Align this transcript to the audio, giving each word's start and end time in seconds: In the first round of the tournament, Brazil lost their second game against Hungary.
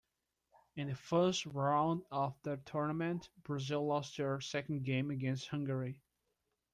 In 0.75 0.87
the 0.87 0.95
first 0.95 1.45
round 1.45 2.01
of 2.09 2.33
the 2.41 2.57
tournament, 2.65 3.29
Brazil 3.43 3.85
lost 3.85 4.17
their 4.17 4.41
second 4.41 4.83
game 4.83 5.11
against 5.11 5.49
Hungary. 5.49 6.01